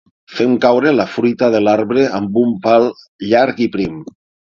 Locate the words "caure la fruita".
0.61-1.49